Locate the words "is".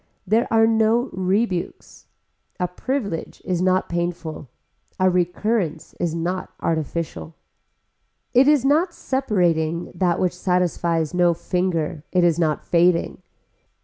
3.45-3.61, 5.99-6.15, 8.47-8.65, 12.23-12.39